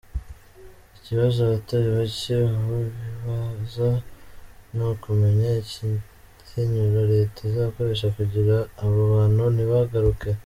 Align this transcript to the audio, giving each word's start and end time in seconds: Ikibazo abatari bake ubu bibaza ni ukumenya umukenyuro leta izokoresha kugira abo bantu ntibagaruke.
Ikibazo 0.97 1.37
abatari 1.41 1.87
bake 1.97 2.35
ubu 2.57 2.77
bibaza 2.99 3.89
ni 4.75 4.83
ukumenya 4.91 5.49
umukenyuro 5.83 6.99
leta 7.13 7.39
izokoresha 7.49 8.07
kugira 8.17 8.55
abo 8.81 8.99
bantu 9.13 9.43
ntibagaruke. 9.55 10.29